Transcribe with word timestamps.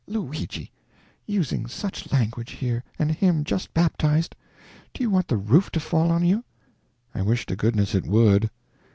"Luigi! 0.07 0.71
Using 1.27 1.67
such 1.67 2.11
language 2.11 2.53
here, 2.53 2.83
and 2.97 3.11
him 3.11 3.43
just 3.43 3.71
baptized! 3.71 4.35
Do 4.95 5.03
you 5.03 5.11
want 5.11 5.27
the 5.27 5.37
roof 5.37 5.69
to 5.73 5.79
fall 5.79 6.09
on 6.09 6.25
you?" 6.25 6.43
"I 7.13 7.21
wish 7.21 7.45
to 7.45 7.55
goodness 7.55 7.93
it 7.93 8.07
would!" 8.07 8.49